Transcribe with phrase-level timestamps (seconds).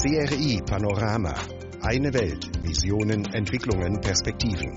[0.00, 1.34] CRI Panorama.
[1.82, 2.48] Eine Welt.
[2.62, 4.72] Visionen, Entwicklungen, Perspektiven.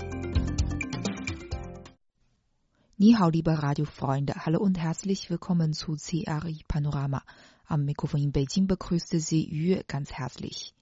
[2.96, 7.22] 你好，liebe Radiofreunde, hallo und herzlich willkommen zu CRI Panorama.
[7.66, 10.74] Am Mikrofon in Beijing begrüßte Sie Yue ganz herzlich.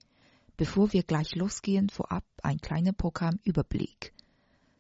[0.56, 4.14] Bevor wir gleich losgehen, vorab ein kleiner Programmüberblick.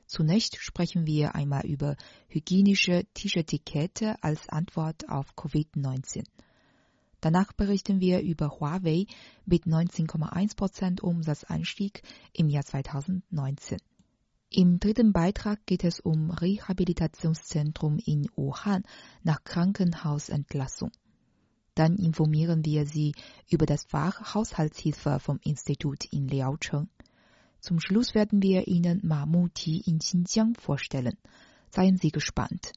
[0.06, 1.96] Zunächst sprechen wir einmal über
[2.28, 6.24] hygienische Tischetikette als Antwort auf Covid-19.
[7.20, 9.06] Danach berichten wir über Huawei
[9.44, 12.02] mit 19,1 Prozent Umsatzanstieg
[12.32, 13.78] im Jahr 2019.
[14.52, 18.82] Im dritten Beitrag geht es um Rehabilitationszentrum in Wuhan
[19.22, 20.90] nach Krankenhausentlassung.
[21.74, 23.14] Dann informieren wir Sie
[23.48, 26.88] über das Fach Haushaltshilfe vom Institut in Liaocheng.
[27.60, 31.16] Zum Schluss werden wir Ihnen Mamuti in Xinjiang vorstellen.
[31.70, 32.72] Seien Sie gespannt.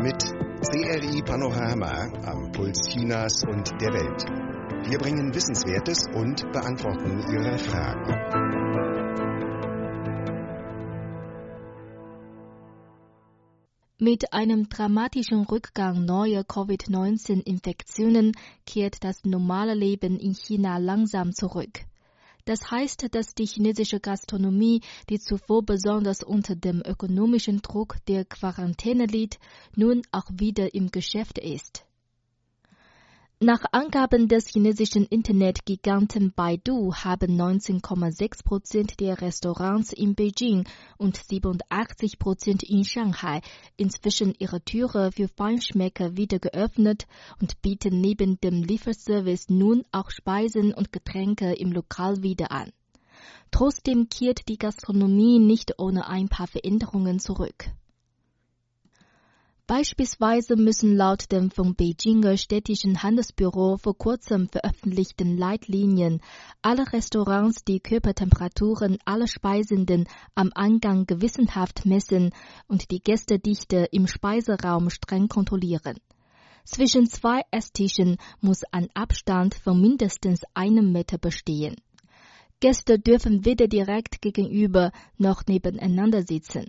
[0.00, 4.22] Mit CRI Panorama am Puls Chinas und der Welt.
[4.88, 8.14] Wir bringen Wissenswertes und beantworten Ihre Fragen.
[13.98, 21.80] Mit einem dramatischen Rückgang neuer Covid-19-Infektionen kehrt das normale Leben in China langsam zurück.
[22.48, 29.04] Das heißt, dass die chinesische Gastronomie, die zuvor besonders unter dem ökonomischen Druck der Quarantäne
[29.04, 29.38] litt,
[29.76, 31.84] nun auch wieder im Geschäft ist.
[33.40, 40.64] Nach Angaben des chinesischen Internetgiganten Baidu haben 19,6 Prozent der Restaurants in Beijing
[40.96, 43.40] und 87 Prozent in Shanghai
[43.76, 47.06] inzwischen ihre Türe für Feinschmecker wieder geöffnet
[47.40, 52.72] und bieten neben dem Lieferservice nun auch Speisen und Getränke im Lokal wieder an.
[53.52, 57.70] Trotzdem kehrt die Gastronomie nicht ohne ein paar Veränderungen zurück.
[59.68, 66.22] Beispielsweise müssen laut dem vom Beijinger städtischen Handelsbüro vor kurzem veröffentlichten Leitlinien
[66.62, 72.30] alle Restaurants die Körpertemperaturen aller Speisenden am Eingang gewissenhaft messen
[72.66, 75.98] und die Gästedichte im Speiseraum streng kontrollieren.
[76.64, 81.76] Zwischen zwei Esstischen muss ein Abstand von mindestens einem Meter bestehen.
[82.60, 86.68] Gäste dürfen weder direkt gegenüber noch nebeneinander sitzen.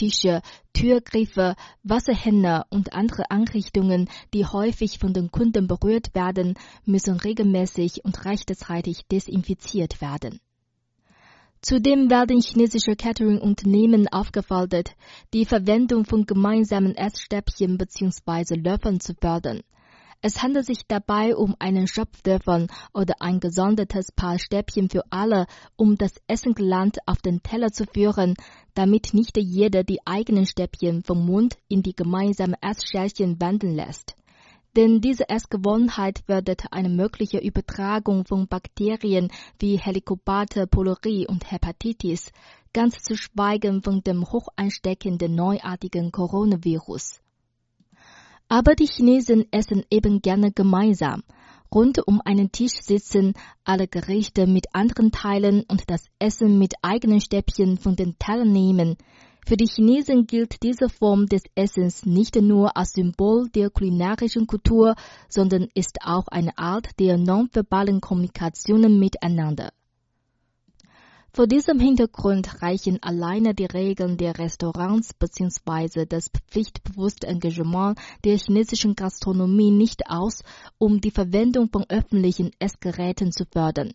[0.00, 0.40] Tische,
[0.72, 6.54] Türgriffe, Wasserhähne und andere Einrichtungen, die häufig von den Kunden berührt werden,
[6.86, 10.40] müssen regelmäßig und rechtzeitig desinfiziert werden.
[11.60, 14.92] Zudem werden chinesische Catering-Unternehmen aufgefordert,
[15.34, 18.54] die Verwendung von gemeinsamen Essstäbchen bzw.
[18.54, 19.60] Löffeln zu fördern.
[20.22, 25.96] Es handelt sich dabei um einen Schöpfdörfern oder ein gesondertes Paar Stäbchen für alle, um
[25.96, 28.34] das Essengeland auf den Teller zu führen,
[28.74, 34.14] damit nicht jeder die eigenen Stäbchen vom Mund in die gemeinsame Essschälchen wandern lässt.
[34.76, 42.30] Denn diese Essgewohnheit fördert eine mögliche Übertragung von Bakterien wie Helicobacter pylori und Hepatitis,
[42.74, 47.20] ganz zu schweigen von dem hochansteckenden neuartigen Coronavirus.
[48.52, 51.22] Aber die Chinesen essen eben gerne gemeinsam.
[51.72, 57.20] Rund um einen Tisch sitzen, alle Gerichte mit anderen teilen und das Essen mit eigenen
[57.20, 58.96] Stäbchen von den Tellern nehmen.
[59.46, 64.96] Für die Chinesen gilt diese Form des Essens nicht nur als Symbol der kulinarischen Kultur,
[65.28, 69.70] sondern ist auch eine Art der nonverbalen Kommunikationen miteinander.
[71.32, 76.04] Vor diesem Hintergrund reichen alleine die Regeln der Restaurants bzw.
[76.04, 80.42] das pflichtbewusste Engagement der chinesischen Gastronomie nicht aus,
[80.78, 83.94] um die Verwendung von öffentlichen Essgeräten zu fördern.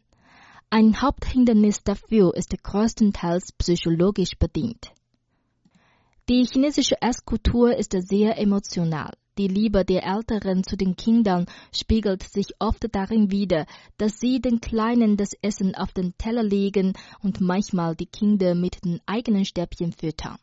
[0.70, 4.94] Ein Haupthindernis dafür ist größtenteils psychologisch bedingt.
[6.30, 9.12] Die chinesische Esskultur ist sehr emotional.
[9.38, 13.66] Die Liebe der Älteren zu den Kindern spiegelt sich oft darin wider,
[13.98, 18.86] dass sie den Kleinen das Essen auf den Teller legen und manchmal die Kinder mit
[18.86, 20.38] den eigenen Stäbchen füttern.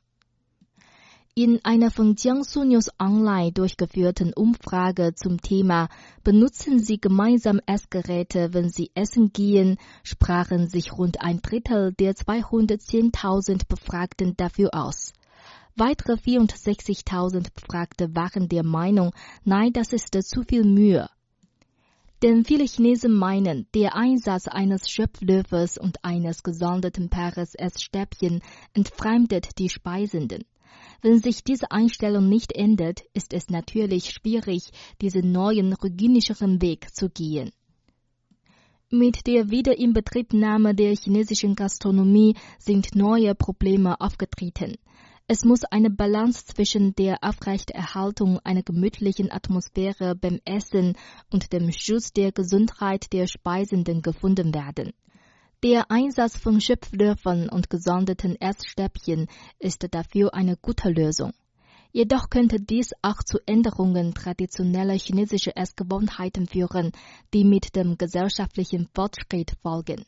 [1.35, 5.89] In einer von Jiangsu News Online durchgeführten Umfrage zum Thema
[6.23, 13.67] Benutzen Sie gemeinsam Essgeräte, wenn Sie essen gehen, sprachen sich rund ein Drittel der 210.000
[13.67, 15.15] Befragten dafür aus.
[15.75, 19.13] Weitere 64.000 Befragte waren der Meinung,
[19.45, 21.09] nein, das ist zu viel Mühe.
[22.23, 28.43] Denn viele Chinesen meinen, der Einsatz eines Schöpflöffels und eines gesonderten Paares Essstäbchen
[28.75, 30.45] entfremdet die Speisenden.
[31.01, 34.71] Wenn sich diese Einstellung nicht ändert, ist es natürlich schwierig,
[35.01, 37.51] diesen neuen hygienischeren Weg zu gehen.
[38.89, 44.77] Mit der Wiederinbetriebnahme der chinesischen Gastronomie sind neue Probleme aufgetreten.
[45.35, 50.95] Es muss eine Balance zwischen der Aufrechterhaltung einer gemütlichen Atmosphäre beim Essen
[51.31, 54.93] und dem Schutz der Gesundheit der Speisenden gefunden werden.
[55.65, 59.27] Der Einsatz von Schöpflöffeln und gesonderten Essstäbchen
[59.59, 61.33] ist dafür eine gute Lösung.
[61.93, 66.93] Jedoch könnte dies auch zu Änderungen traditioneller chinesischer Essgewohnheiten führen,
[67.33, 70.05] die mit dem gesellschaftlichen Fortschritt folgen.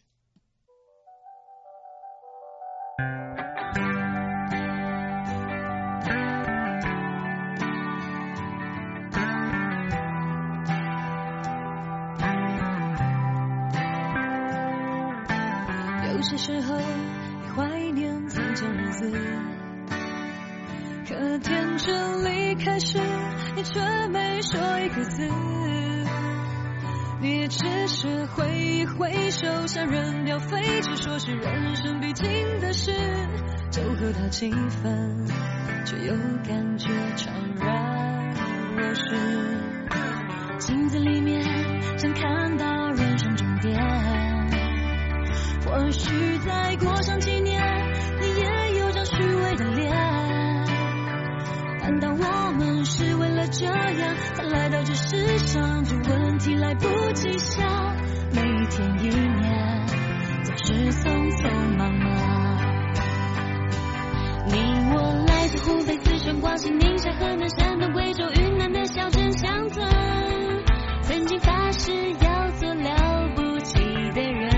[16.14, 19.10] 有些时候，你怀念从前日子，
[21.08, 23.00] 可天真离开时，
[23.56, 23.80] 你却
[24.10, 25.28] 没说一个字。
[27.20, 32.92] 你只是挥一挥手，像扔掉废纸，说是人生必经的事，
[33.72, 35.26] 就和他气愤，
[35.84, 36.14] 却又
[36.46, 37.26] 感觉怅
[37.58, 38.30] 然
[38.76, 39.63] 若失。
[56.78, 57.66] 不及想，
[58.32, 59.86] 每一天一年
[60.44, 61.02] 总是匆
[61.36, 62.10] 匆忙忙。
[64.46, 64.52] 你
[64.92, 69.86] 我来自湖北、四川、广西、宁夏、河南、山东、贵州、云南的小镇乡村，
[71.02, 73.78] 曾经发誓要做了不起
[74.14, 74.50] 的人。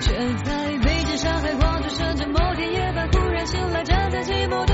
[0.00, 0.14] 却
[0.44, 4.64] 在北京、上海、广州、深圳，某天夜半忽然醒来，站在寂寞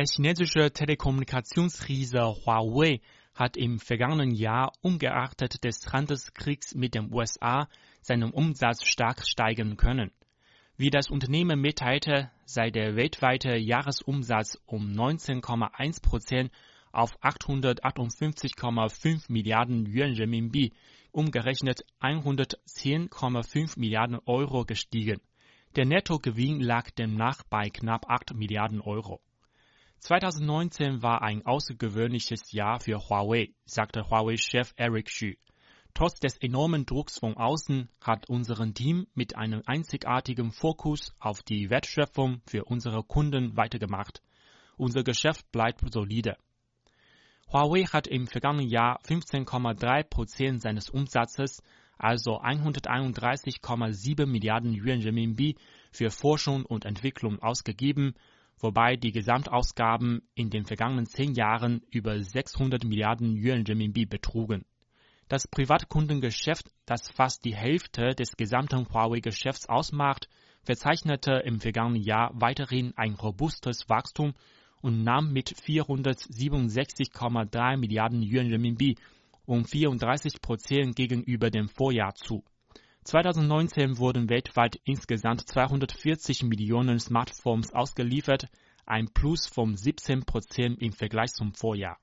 [0.00, 3.02] Der chinesische Telekommunikationsriese Huawei
[3.34, 7.68] hat im vergangenen Jahr ungeachtet des Handelskriegs mit den USA
[8.00, 10.10] seinen Umsatz stark steigern können.
[10.78, 16.50] Wie das Unternehmen mitteilte, sei der weltweite Jahresumsatz um 19,1 Prozent
[16.92, 20.72] auf 858,5 Milliarden Yuan Renminbi,
[21.12, 25.20] umgerechnet 110,5 Milliarden Euro gestiegen.
[25.76, 29.20] Der Nettogewinn lag demnach bei knapp 8 Milliarden Euro.
[30.00, 35.34] 2019 war ein außergewöhnliches Jahr für Huawei, sagte Huawei-Chef Eric Xu.
[35.92, 41.68] Trotz des enormen Drucks von außen hat unser Team mit einem einzigartigen Fokus auf die
[41.68, 44.22] Wertschöpfung für unsere Kunden weitergemacht.
[44.78, 46.38] Unser Geschäft bleibt solide.
[47.52, 51.62] Huawei hat im vergangenen Jahr 15,3 Prozent seines Umsatzes,
[51.98, 55.56] also 131,7 Milliarden Yuan Renminbi,
[55.92, 58.14] für Forschung und Entwicklung ausgegeben,
[58.60, 64.64] wobei die Gesamtausgaben in den vergangenen zehn Jahren über 600 Milliarden Yuan Renminbi betrugen.
[65.28, 70.28] Das Privatkundengeschäft, das fast die Hälfte des gesamten Huawei-Geschäfts ausmacht,
[70.62, 74.34] verzeichnete im vergangenen Jahr weiterhin ein robustes Wachstum
[74.82, 78.96] und nahm mit 467,3 Milliarden Yuan Renminbi
[79.46, 82.42] um 34 Prozent gegenüber dem Vorjahr zu.
[83.10, 88.46] 2019 wurden weltweit insgesamt 240 Millionen Smartphones ausgeliefert,
[88.86, 91.98] ein Plus von 17 Prozent im Vergleich zum Vorjahr.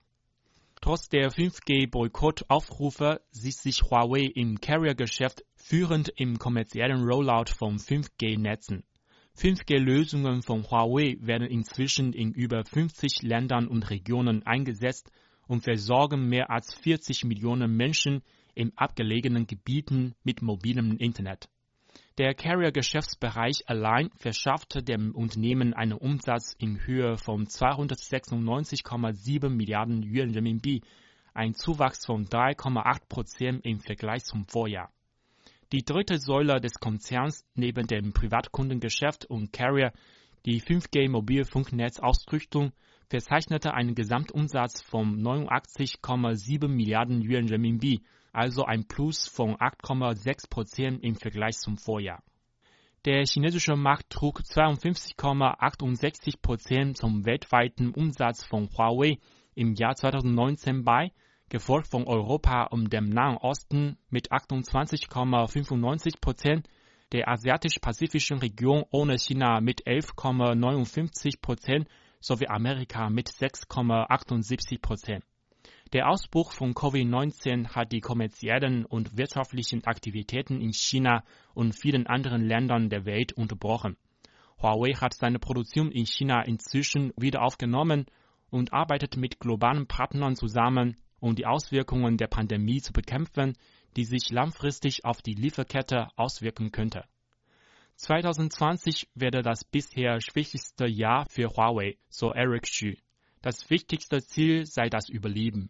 [0.82, 8.84] Trotz der 5G-Boykottaufrufe sieht sich Huawei im Carrier-Geschäft führend im kommerziellen Rollout von 5G-Netzen.
[9.38, 15.10] 5G-Lösungen von Huawei werden inzwischen in über 50 Ländern und Regionen eingesetzt
[15.48, 18.24] und versorgen mehr als 40 Millionen Menschen
[18.58, 21.48] in abgelegenen Gebieten mit mobilem Internet.
[22.18, 30.82] Der Carrier-Geschäftsbereich allein verschaffte dem Unternehmen einen Umsatz in Höhe von 296,7 Milliarden Yuan Renminbi,
[31.36, 34.92] ein Zuwachs von 3,8 Prozent im Vergleich zum Vorjahr.
[35.72, 39.94] Die dritte Säule des Konzerns neben dem Privatkundengeschäft und Carrier,
[40.46, 42.72] die 5G-Mobilfunknetzausrüstung,
[43.10, 48.02] verzeichnete einen Gesamtumsatz von 89,7 Milliarden Yuan Renminbi,
[48.38, 52.22] also ein Plus von 8,6 Prozent im Vergleich zum Vorjahr.
[53.06, 59.18] Der chinesische Markt trug 52,68 Prozent zum weltweiten Umsatz von Huawei
[59.56, 61.12] im Jahr 2019 bei,
[61.50, 66.68] gefolgt von Europa und dem Nahen Osten mit 28,95 Prozent,
[67.14, 71.88] der asiatisch-pazifischen Region ohne China mit 11,59 Prozent
[72.20, 75.24] sowie Amerika mit 6,78 Prozent.
[75.94, 82.44] Der Ausbruch von Covid-19 hat die kommerziellen und wirtschaftlichen Aktivitäten in China und vielen anderen
[82.46, 83.96] Ländern der Welt unterbrochen.
[84.62, 88.06] Huawei hat seine Produktion in China inzwischen wieder aufgenommen
[88.50, 93.58] und arbeitet mit globalen Partnern zusammen, um die Auswirkungen der Pandemie zu bekämpfen,
[93.96, 97.06] die sich langfristig auf die Lieferkette auswirken könnte.
[97.96, 102.94] 2020 werde das bisher schwächste Jahr für Huawei, so Eric Xu.
[103.42, 105.70] Das wichtigste Ziel sei das Überleben.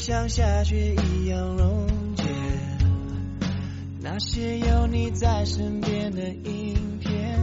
[0.00, 2.24] 像下雪一样溶解，
[4.00, 7.38] 那些有你在身边的影片，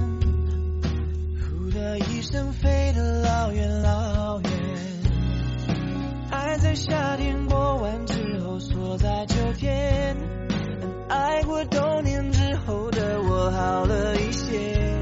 [1.40, 4.52] 呼的一声飞得老远老远，
[6.32, 10.18] 爱在夏天过完之后锁在秋天，
[11.10, 14.98] 爱过冬年之后的我好了一些，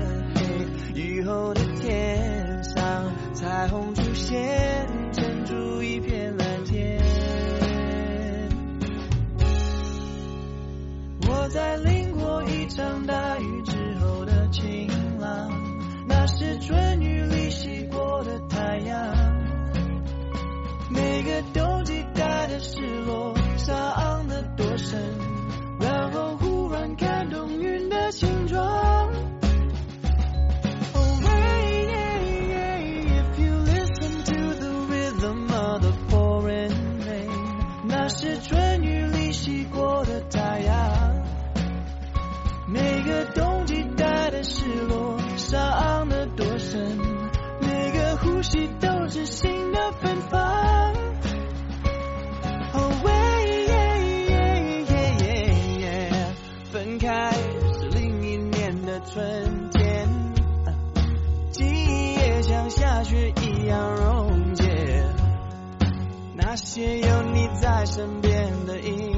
[0.94, 4.85] 雨后的天上彩虹出现，
[11.56, 14.90] 在淋过一场大雨之后的晴
[15.22, 15.50] 朗，
[16.06, 16.78] 那是春
[63.96, 65.04] 溶解，
[66.36, 69.15] 那些有你在身边的影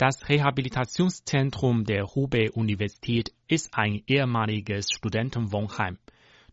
[0.00, 5.98] Das Rehabilitationszentrum der Hubei-Universität ist ein ehemaliges Studentenwohnheim.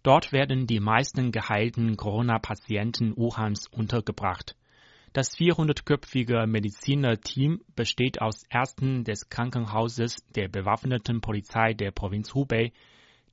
[0.03, 4.57] Dort werden die meisten geheilten Corona-Patienten Wuhans untergebracht.
[5.13, 12.73] Das 400-köpfige Medizinerteam besteht aus Ärzten des Krankenhauses der bewaffneten Polizei der Provinz Hubei,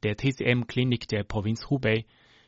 [0.05, 2.07] der TCM-Klinik der Provinz Hubei,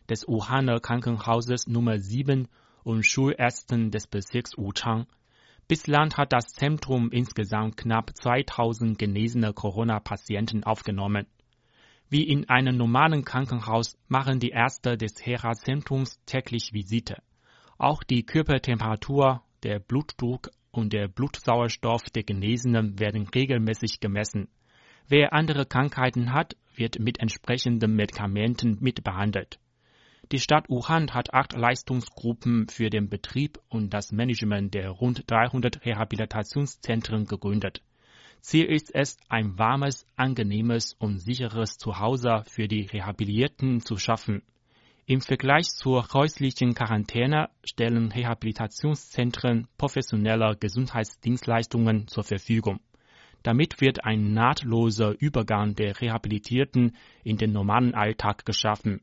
[0.09, 2.47] des Wuhaner Krankenhauses Nummer 7
[2.85, 5.09] und Schulärzten des Bezirks Wuchang.
[5.69, 11.27] Bislang hat das Zentrum insgesamt knapp 2000 genesene Corona-Patienten aufgenommen.
[12.09, 17.21] Wie in einem normalen Krankenhaus machen die Ärzte des Hera-Zentrums täglich Visite.
[17.79, 24.47] Auch die Körpertemperatur, der Blutdruck und der Blutsauerstoff der Genesenen werden regelmäßig gemessen.
[25.09, 29.59] Wer andere Krankheiten hat, wird mit entsprechenden Medikamenten mitbehandelt.
[30.33, 35.87] Die Stadt Wuhan hat acht Leistungsgruppen für den Betrieb und das Management der rund 300
[35.87, 37.81] Rehabilitationszentren gegründet.
[38.41, 44.43] Ziel ist es, ein warmes, angenehmes und sicheres Zuhause für die Rehabilitierten zu schaffen.
[45.07, 52.81] Im Vergleich zur häuslichen Quarantäne stellen Rehabilitationszentren professionelle Gesundheitsdienstleistungen zur Verfügung.
[53.45, 59.03] Damit wird ein nahtloser Übergang der Rehabilitierten in den normalen Alltag geschaffen.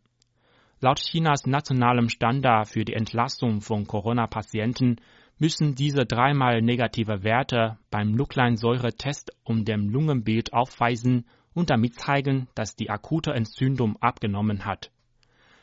[0.84, 4.98] Laut Chinas nationalem Standard für die Entlassung von Corona-Patienten
[5.40, 12.76] müssen diese dreimal negative Werte beim Nukleinsäure-Test und dem Lungenbild aufweisen und damit zeigen, dass
[12.76, 14.92] die akute Entzündung abgenommen hat.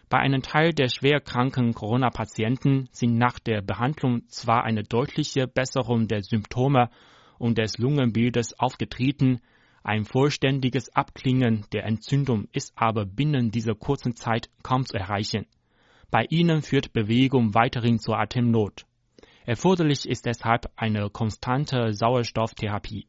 [0.09, 6.23] Bei einem Teil der schwerkranken Corona-Patienten sind nach der Behandlung zwar eine deutliche Besserung der
[6.23, 6.89] Symptome
[7.39, 9.43] und des Lungenbildes aufgetreten,
[9.83, 15.47] ein vollständiges Abklingen der Entzündung ist aber binnen dieser kurzen Zeit kaum zu erreichen.
[16.11, 18.85] Bei ihnen führt Bewegung weiterhin zur Atemnot.
[19.47, 23.07] Erforderlich ist deshalb eine konstante Sauerstofftherapie.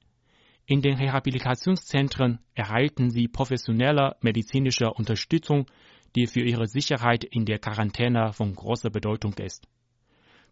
[0.65, 5.65] In den Rehabilitationszentren erhalten sie professionelle medizinische Unterstützung,
[6.15, 9.67] die für ihre Sicherheit in der Quarantäne von großer Bedeutung ist.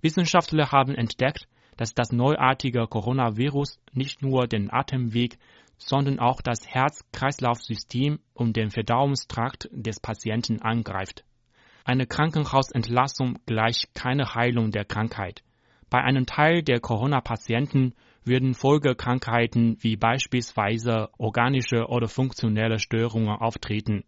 [0.02, 5.38] Wissenschaftler haben entdeckt, dass das neuartige Coronavirus nicht nur den Atemweg,
[5.80, 11.24] sondern auch das Herz-Kreislauf-System und den Verdauungstrakt des Patienten angreift.
[11.84, 15.42] Eine Krankenhausentlassung gleicht keine Heilung der Krankheit.
[15.90, 24.04] Bei einem Teil der Corona-Patienten würden Folgekrankheiten wie beispielsweise organische oder funktionelle Störungen auftreten.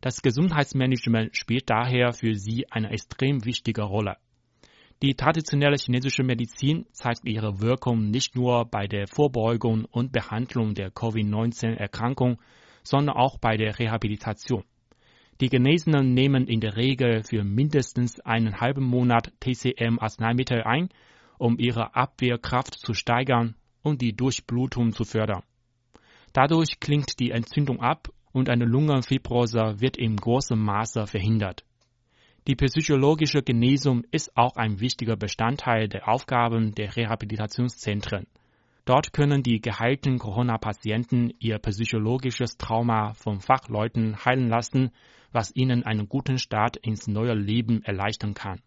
[0.00, 4.16] Das Gesundheitsmanagement spielt daher für sie eine extrem wichtige Rolle.
[5.02, 10.90] Die traditionelle chinesische Medizin zeigt ihre Wirkung nicht nur bei der Vorbeugung und Behandlung der
[10.90, 12.40] Covid-19-Erkrankung,
[12.82, 14.64] sondern auch bei der Rehabilitation.
[15.42, 20.88] Die Genesenen nehmen in der Regel für mindestens einen halben Monat TCM-Arzneimittel ein,
[21.36, 25.42] um ihre Abwehrkraft zu steigern und die Durchblutung zu fördern.
[26.32, 31.64] Dadurch klingt die Entzündung ab und eine Lungenfibrose wird in großem Maße verhindert.
[32.46, 38.28] Die psychologische Genesung ist auch ein wichtiger Bestandteil der Aufgaben der Rehabilitationszentren.
[38.84, 44.92] Dort können die geheilten Corona-Patienten ihr psychologisches Trauma von Fachleuten heilen lassen,
[45.32, 48.62] was ihnen einen guten Start ins neue Leben erleichtern kann.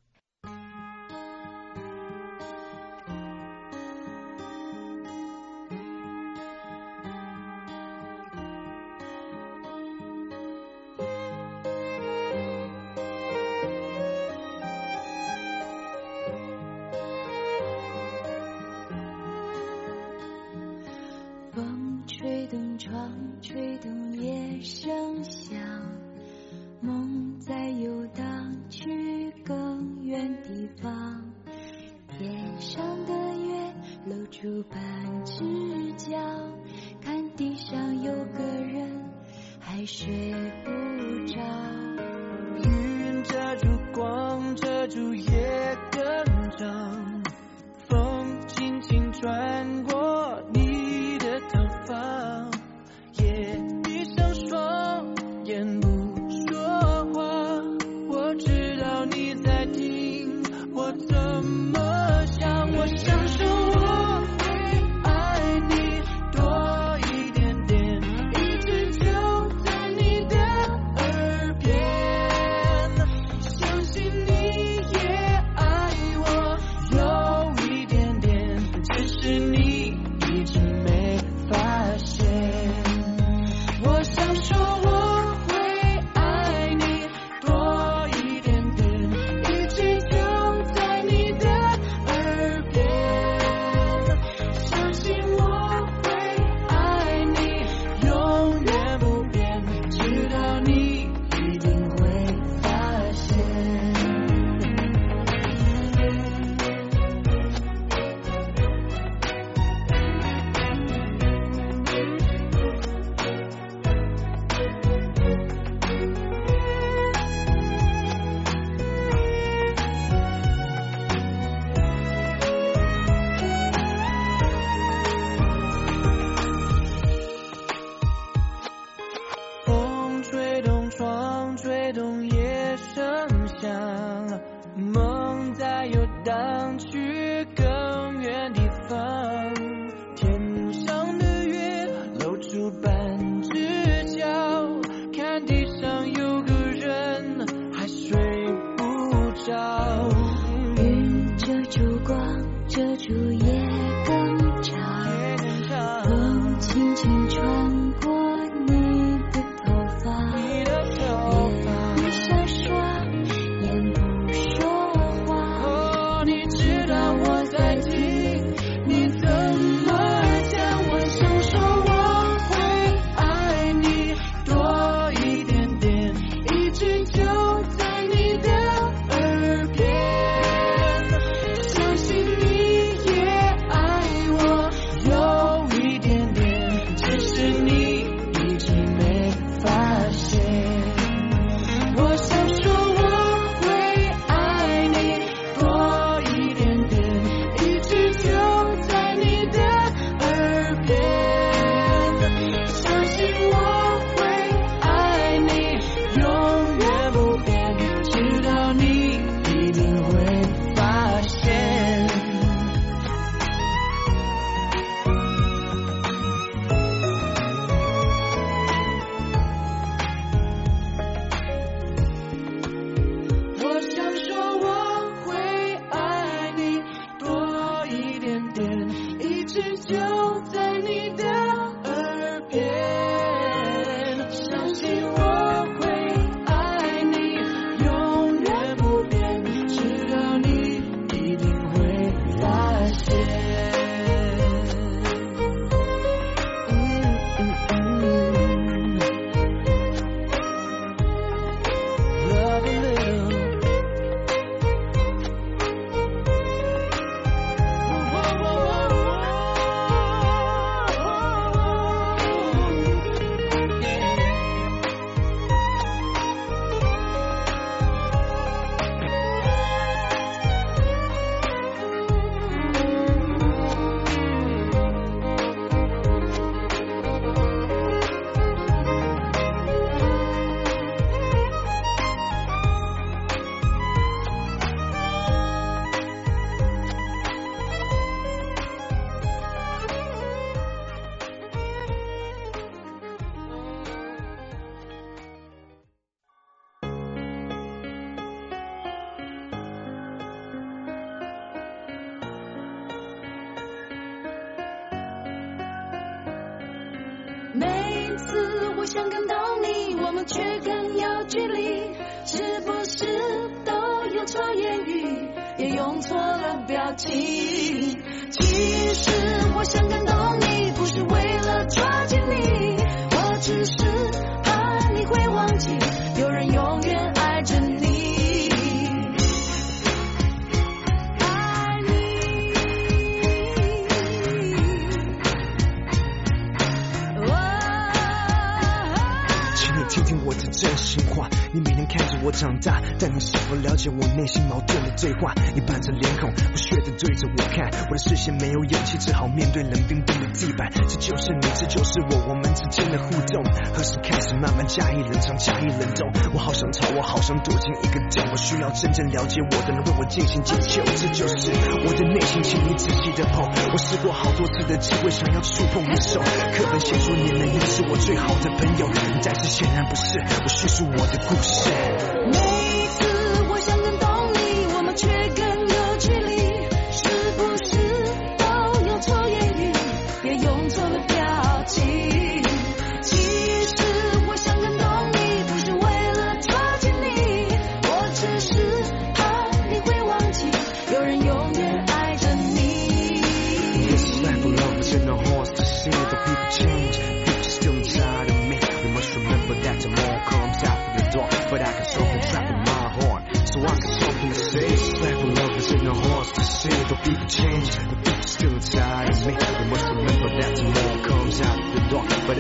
[349.00, 350.70] 只好面对冷冰冰的地板。
[350.72, 353.44] 这就是你，这就是我，我们之间的互动。
[353.74, 356.12] 何时开始慢慢加以冷藏，加以冷冻？
[356.34, 358.30] 我好想逃，我好想躲进一个洞。
[358.32, 360.84] 我需要真正了解我的人为我进行解救。
[360.96, 363.44] 这就是我的内心，请你仔细的碰。
[363.72, 366.20] 我试过好多次的机会，想要触碰你手。
[366.20, 368.90] 课本写说你们应是我最好的朋友，
[369.24, 370.20] 但是显然不是。
[370.44, 373.09] 我叙述我的故事。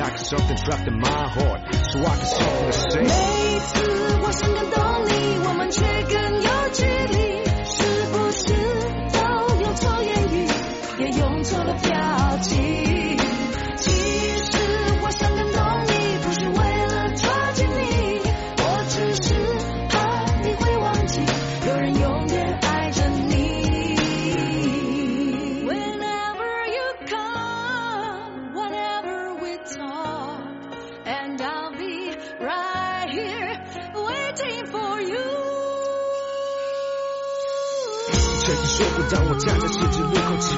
[0.02, 1.62] I got something trapped in my heart.
[1.92, 4.79] So I got something to say.
[39.46, 39.69] time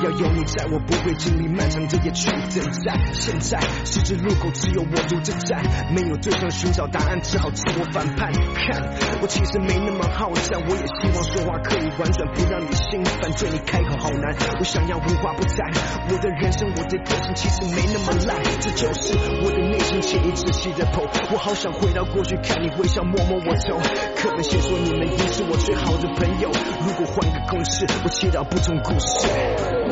[0.03, 2.97] 要有你在，我不会经历漫长的夜去等待。
[3.13, 5.61] 现在十字路口只有我独自站，
[5.93, 8.31] 没有对象寻找答案，只好自我反叛。
[8.55, 8.81] 看，
[9.21, 13.31] 我其实没那么好战，我也希望说话可以婉转，不让你心烦。
[13.37, 15.69] 对你开口好难，我想要无话不谈。
[16.09, 21.07] 我的人生，我的个性其实没那么烂，这就是我的内心，请你仔细的剖。
[21.31, 23.77] 我好想回到过去，看你微笑，摸摸我头。
[24.17, 26.49] 课本写说你们已是我最好的朋友，
[26.81, 29.90] 如果换个公式，我切到不同故事。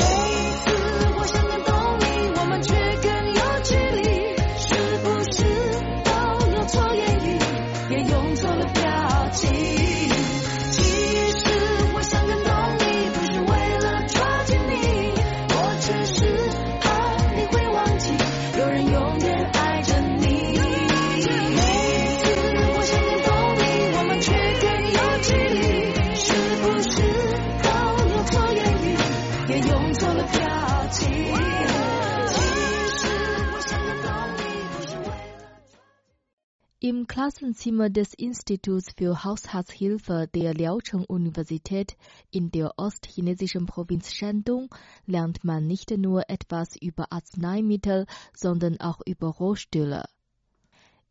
[36.81, 41.97] Im Klassenzimmer des Instituts für Haushaltshilfe der Liaocheng-Universität
[42.31, 44.73] in der ostchinesischen Provinz Shandong
[45.05, 50.05] lernt man nicht nur etwas über Arzneimittel, sondern auch über Rohstühle.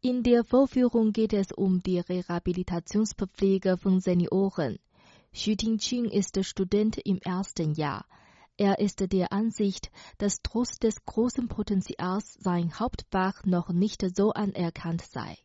[0.01, 4.79] In der Vorführung geht es um die Rehabilitationspflege von Senioren.
[5.35, 8.07] Xu Tingqing ist Student im ersten Jahr.
[8.57, 15.03] Er ist der Ansicht, dass trotz des großen Potenzials sein Hauptfach noch nicht so anerkannt
[15.03, 15.37] sei.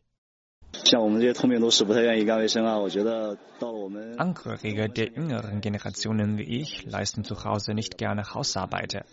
[4.18, 9.04] Angehörige der jüngeren Generationen wie ich leisten zu Hause nicht gerne Hausarbeiter.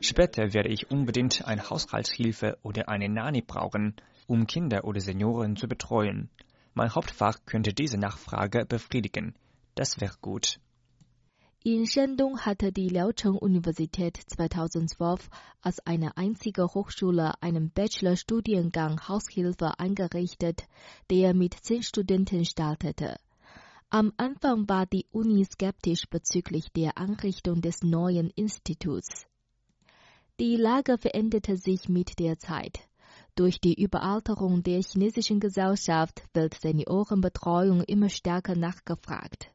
[0.00, 5.68] Später werde ich unbedingt eine Haushaltshilfe oder eine Nani brauchen, um Kinder oder Senioren zu
[5.68, 6.30] betreuen.
[6.74, 9.34] Mein Hauptfach könnte diese Nachfrage befriedigen.
[9.74, 10.60] Das wäre gut.
[11.64, 15.28] In Shandong hatte die Liaocheng-Universität 2012
[15.60, 20.68] als eine einzige Hochschule einen Bachelorstudiengang Haushilfe eingerichtet,
[21.10, 23.16] der mit zehn Studenten startete.
[23.90, 29.26] Am Anfang war die Uni skeptisch bezüglich der Einrichtung des neuen Instituts.
[30.38, 32.88] Die Lage veränderte sich mit der Zeit.
[33.34, 39.50] Durch die Überalterung der chinesischen Gesellschaft wird Seniorenbetreuung immer stärker nachgefragt.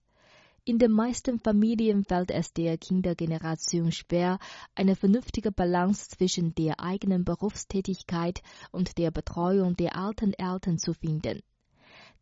[0.65, 4.39] In den meisten Familien fällt es der Kindergeneration schwer,
[4.75, 11.41] eine vernünftige Balance zwischen der eigenen Berufstätigkeit und der Betreuung der alten Eltern zu finden.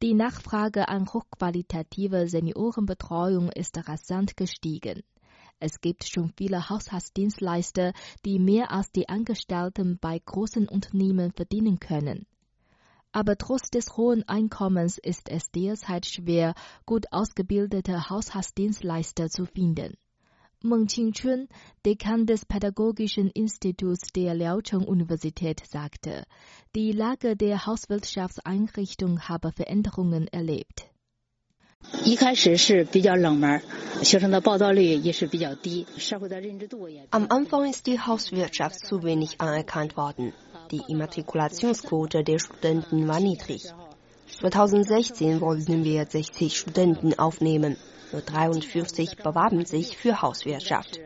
[0.02, 5.04] Die Nachfrage an hochqualitative Seniorenbetreuung ist rasant gestiegen.
[5.60, 7.94] Es gibt schon viele Haushaltsdienstleister,
[8.26, 12.26] die mehr als die Angestellten bei großen Unternehmen verdienen können.
[13.14, 16.54] Aber trotz des hohen Einkommens ist es derzeit schwer,
[16.86, 19.98] gut ausgebildete Haushaltsdienstleister zu finden.
[20.64, 21.48] Meng Qingchun,
[21.86, 26.24] Dekan des Pädagogischen Instituts der Liaocheng-Universität, sagte,
[26.76, 30.91] die Lage der Hauswirtschaftseinrichtung habe Veränderungen erlebt.
[37.12, 40.34] Am Anfang ist die Hauswirtschaft zu wenig anerkannt worden.
[40.72, 43.72] Die Immatrikulationsquote der Studenten war niedrig.
[44.40, 47.78] 2016 wollten wir 60 Studenten aufnehmen.
[48.12, 51.00] Nur 43 bewarben sich für Hauswirtschaft.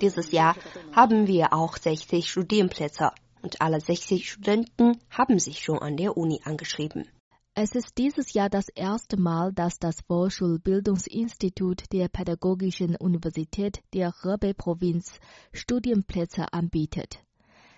[0.00, 0.56] Dieses Jahr
[0.92, 3.10] haben wir auch 60 Studienplätze
[3.42, 7.08] und alle 60 Studenten haben sich schon an der Uni angeschrieben.
[7.56, 15.20] Es ist dieses Jahr das erste Mal, dass das Vorschulbildungsinstitut der Pädagogischen Universität der Hebei-Provinz
[15.52, 17.20] Studienplätze anbietet.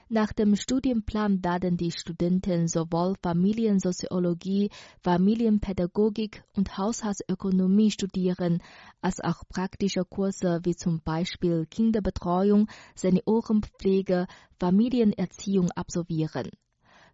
[0.08, 4.70] Nach dem Studienplan werden die Studenten sowohl Familiensoziologie,
[5.02, 8.62] Familienpädagogik und Haushaltsökonomie studieren,
[9.02, 14.26] als auch praktische Kurse wie zum Beispiel Kinderbetreuung, Seniorenpflege,
[14.58, 16.48] Familienerziehung absolvieren.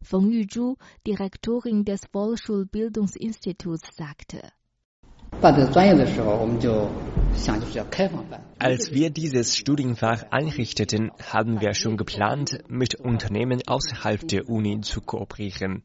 [0.02, 4.52] Feng Yuzhu, Direktorin des Volksschulbildungsinstituts, sagte.
[8.58, 15.00] Als wir dieses Studienfach einrichteten, haben wir schon geplant, mit Unternehmen außerhalb der Uni zu
[15.00, 15.84] kooperieren.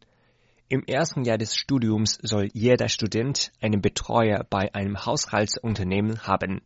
[0.67, 6.61] Im ersten Jahr des Studiums soll jeder Student einen Betreuer bei einem Haushaltsunternehmen haben.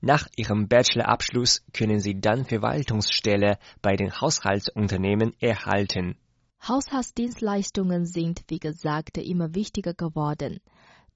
[0.00, 6.16] Nach ihrem Bachelorabschluss können sie dann Verwaltungsstelle bei den Haushaltsunternehmen erhalten.
[6.66, 10.60] Haushaltsdienstleistungen sind, wie gesagt, immer wichtiger geworden.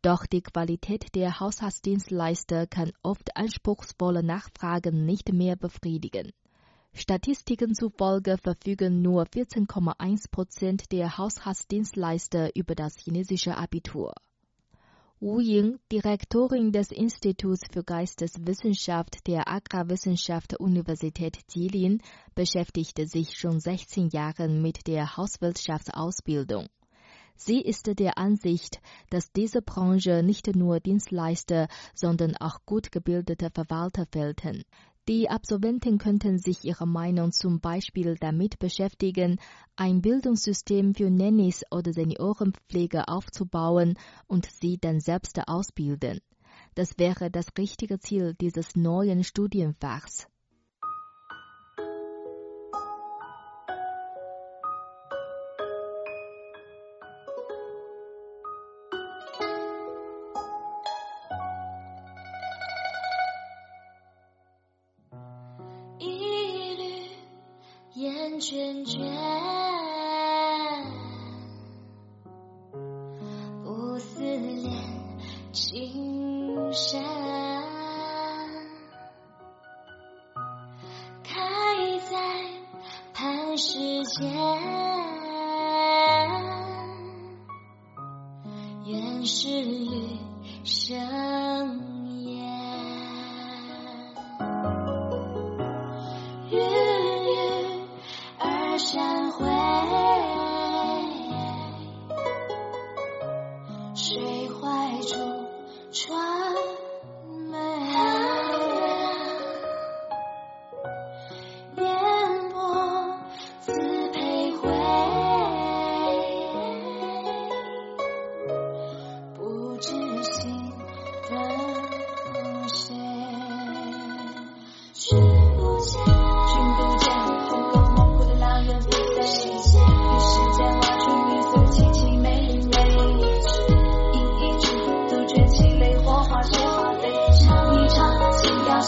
[0.02, 6.32] Doch die Qualität der Haushaltsdienstleister kann oft anspruchsvolle Nachfragen nicht mehr befriedigen.
[6.92, 14.14] Statistiken zufolge verfügen nur 14,1 Prozent der Haushaltsdienstleister über das chinesische Abitur.
[15.18, 22.02] Wu Ying, Direktorin des Instituts für Geisteswissenschaft der Agrarwissenschaft Universität Jilin,
[22.35, 26.68] beschäftigte sich schon 16 Jahre mit der Hauswirtschaftsausbildung.
[27.35, 34.05] Sie ist der Ansicht, dass diese Branche nicht nur Dienstleister, sondern auch gut gebildete Verwalter
[34.12, 34.64] fehlten.
[35.09, 39.38] Die Absolventen könnten sich ihrer Meinung zum Beispiel damit beschäftigen,
[39.77, 46.19] ein Bildungssystem für Nannies oder Seniorenpflege aufzubauen und sie dann selbst ausbilden.
[46.75, 50.27] Das wäre das richtige Ziel dieses neuen Studienfachs.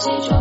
[0.09, 0.38] message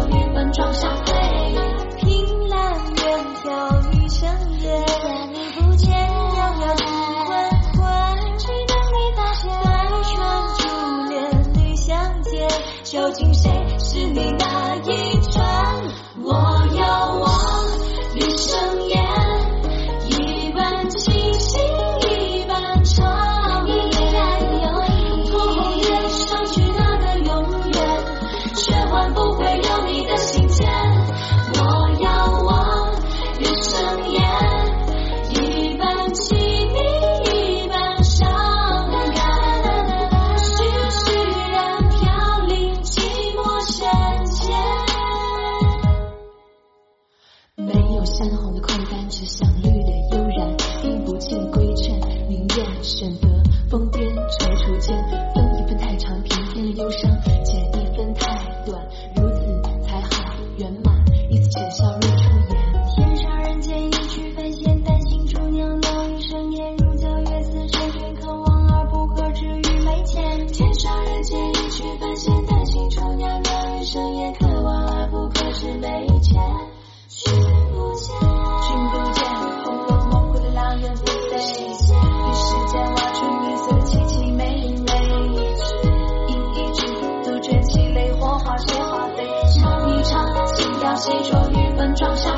[91.99, 92.38] 装上。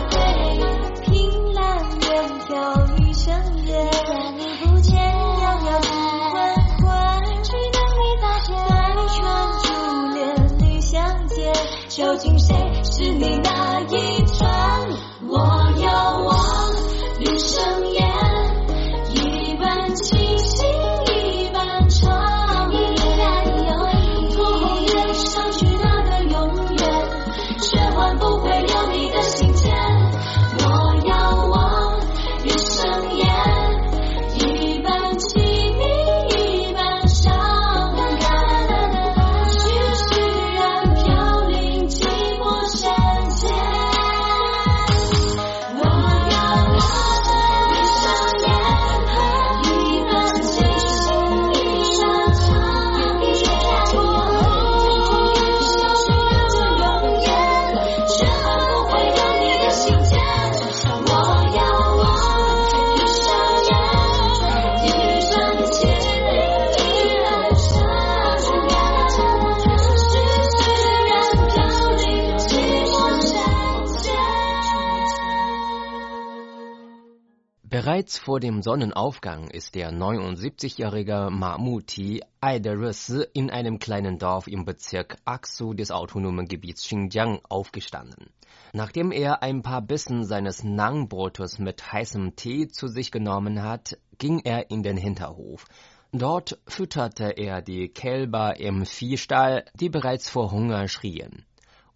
[77.90, 85.16] Bereits vor dem Sonnenaufgang ist der 79-jährige Mahmuti Aiderus in einem kleinen Dorf im Bezirk
[85.24, 88.30] Aksu des autonomen Gebiets Xinjiang aufgestanden.
[88.72, 94.38] Nachdem er ein paar Bissen seines Nangbrotes mit heißem Tee zu sich genommen hat, ging
[94.38, 95.66] er in den Hinterhof.
[96.12, 101.44] Dort fütterte er die Kälber im Viehstall, die bereits vor Hunger schrien.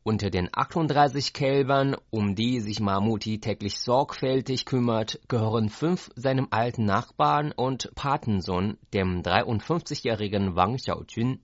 [0.07, 6.85] Unter den 38 Kälbern, um die sich Mahmuti täglich sorgfältig kümmert, gehören fünf seinem alten
[6.85, 11.41] Nachbarn und Patensohn, dem 53-jährigen Wang Xiaojun.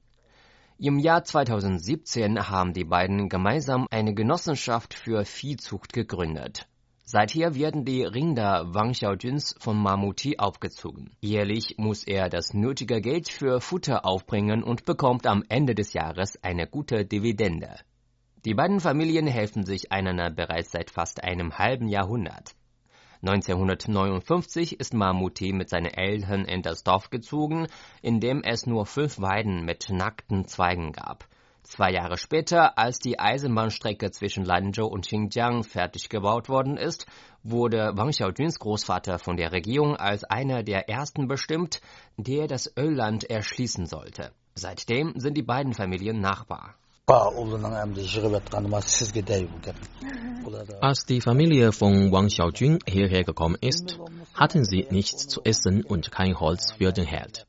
[0.76, 6.68] Im Jahr 2017 haben die beiden gemeinsam eine Genossenschaft für Viehzucht gegründet.
[7.02, 11.16] Seither werden die Rinder Wang Xiaojuns von Mahmuti aufgezogen.
[11.22, 16.38] Jährlich muss er das nötige Geld für Futter aufbringen und bekommt am Ende des Jahres
[16.42, 17.78] eine gute Dividende.
[18.46, 22.54] Die beiden Familien helfen sich einander bereits seit fast einem halben Jahrhundert.
[23.20, 27.66] 1959 ist Mahmuti mit seinen Eltern in das Dorf gezogen,
[28.00, 31.28] in dem es nur fünf Weiden mit nackten Zweigen gab.
[31.64, 37.06] Zwei Jahre später, als die Eisenbahnstrecke zwischen Lanzhou und Xinjiang fertig gebaut worden ist,
[37.42, 41.82] wurde Wang Xiaojuns Großvater von der Regierung als einer der ersten bestimmt,
[42.16, 44.32] der das Ölland erschließen sollte.
[44.54, 46.79] Seitdem sind die beiden Familien Nachbar.
[50.80, 53.98] Als die Familie von Wang Xiaojun hierher gekommen ist,
[54.32, 57.48] hatten sie nichts zu essen und kein Holz für den Herd.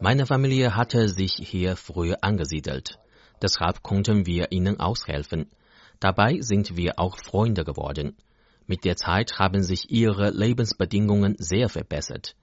[0.00, 2.98] Meine Familie hatte sich hier früher angesiedelt.
[3.42, 5.50] Deshalb konnten wir ihnen aushelfen.
[6.00, 8.16] Dabei sind wir auch Freunde geworden.
[8.66, 12.34] Mit der Zeit haben sich ihre Lebensbedingungen sehr verbessert.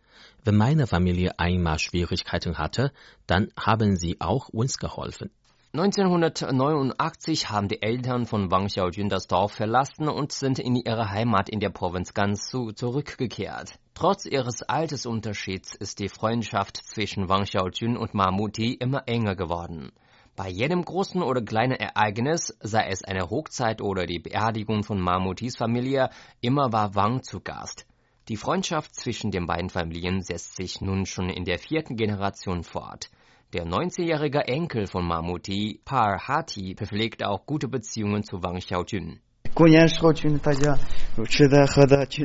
[0.43, 2.91] Wenn meine Familie einmal Schwierigkeiten hatte,
[3.25, 5.31] dann haben sie auch uns geholfen.
[5.71, 11.47] 1989 haben die Eltern von Wang Xiaojun das Dorf verlassen und sind in ihre Heimat
[11.47, 13.75] in der Provinz Gansu zurückgekehrt.
[13.93, 19.91] Trotz ihres Altersunterschieds ist die Freundschaft zwischen Wang Xiaojun und Mahmuti immer enger geworden.
[20.35, 25.55] Bei jedem großen oder kleinen Ereignis, sei es eine Hochzeit oder die Beerdigung von Mahmutis
[25.55, 26.09] Familie,
[26.41, 27.85] immer war Wang zu Gast.
[28.27, 33.11] Die Freundschaft zwischen den beiden Familien setzt sich nun schon in der vierten Generation fort.
[33.51, 39.21] Der 19-jährige Enkel von Mahmuti, Par Hati, pflegt auch gute Beziehungen zu Wang Xiaojun.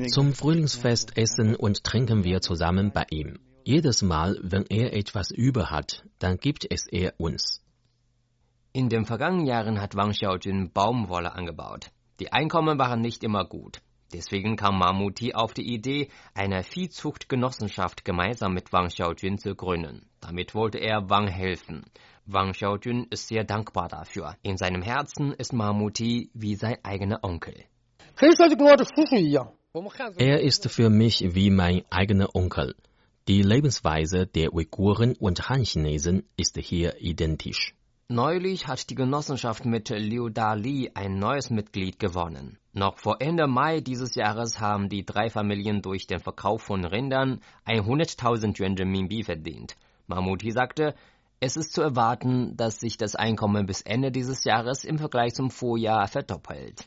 [0.09, 3.39] Zum Frühlingsfest essen und trinken wir zusammen bei ihm.
[3.64, 7.62] Jedes Mal, wenn er etwas über hat, dann gibt es er uns.
[8.75, 11.91] In den vergangenen Jahren hat Wang Xiaojun Baumwolle angebaut.
[12.20, 13.81] Die Einkommen waren nicht immer gut.
[14.13, 20.09] Deswegen kam Mamuti auf die Idee, eine Viehzuchtgenossenschaft gemeinsam mit Wang Xiaojun zu gründen.
[20.21, 21.85] Damit wollte er Wang helfen.
[22.27, 24.37] Wang Xiaojun ist sehr dankbar dafür.
[24.43, 27.65] In seinem Herzen ist Mamuti wie sein eigener Onkel.
[30.17, 32.75] Er ist für mich wie mein eigener Onkel.
[33.27, 37.75] Die Lebensweise der Uiguren und Han-Chinesen ist hier identisch.
[38.09, 42.59] Neulich hat die Genossenschaft mit Liu Dali ein neues Mitglied gewonnen.
[42.75, 47.41] Noch vor Ende Mai dieses Jahres haben die drei Familien durch den Verkauf von Rindern
[47.67, 49.77] 100.000 Yuan Renminbi verdient.
[50.07, 50.95] Mamuti sagte,
[51.41, 55.51] es ist zu erwarten, dass sich das Einkommen bis Ende dieses Jahres im Vergleich zum
[55.51, 56.87] Vorjahr verdoppelt.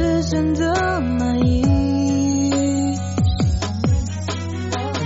[0.00, 1.60] 是真的满意。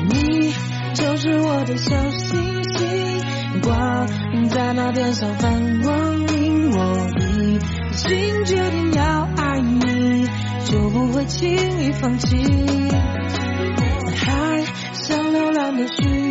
[0.09, 0.55] 你
[0.95, 4.07] 就是我的小星星，挂
[4.51, 6.71] 在那天上放光明。
[6.71, 7.59] 我已
[7.97, 10.29] 经决定要爱你，
[10.65, 12.37] 就不会轻易放弃。
[14.17, 16.24] 海像流浪的许，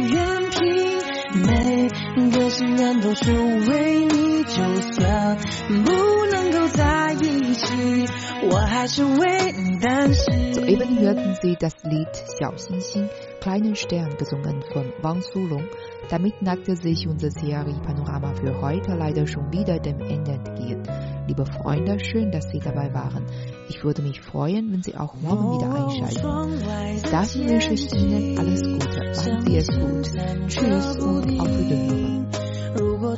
[2.53, 4.29] 心愿都是为你。
[4.49, 4.55] 就
[4.93, 5.37] 算
[5.85, 5.93] 不
[6.33, 8.09] 能够在一起，
[8.51, 10.55] 我还是为你担心。
[10.55, 12.09] Soeben hörten Sie das Lied
[12.39, 13.11] Xiao Xinxin,
[13.43, 15.65] Kleinen Stern, gesungen von Wang Sulong.
[16.09, 20.83] Damit neigte sich unser Serie Panorama für heute leider schon wieder dem Ende entgegen.
[21.27, 23.27] Liebe Freunde, schön, dass Sie dabei waren.
[23.69, 27.03] Ich würde mich freuen, wenn Sie auch morgen wieder einschalten.
[27.03, 28.99] Bis dahin wünsche ich Ihnen alles Gute.
[29.15, 30.09] Machen Sie es gut.
[30.49, 32.29] Tschüss und auf Wiederhören.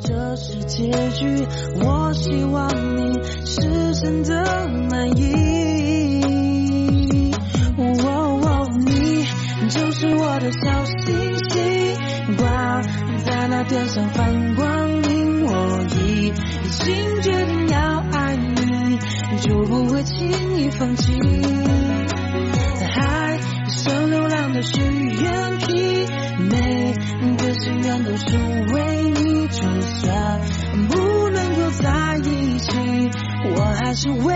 [0.00, 1.46] 这是结局，
[1.82, 6.20] 我希望你是真的满意。
[7.78, 9.26] 哦哦，你
[9.68, 12.82] 就是我的小星星，挂
[13.24, 15.44] 在那天上放光明。
[15.46, 16.32] 我已
[16.70, 18.98] 经决定要爱你，
[19.40, 21.12] 就不会轻易放弃。
[22.94, 23.38] 海
[23.68, 26.08] 上流浪的许愿瓶，
[26.48, 26.94] 每
[27.36, 28.36] 个心愿都是
[34.08, 34.35] 我还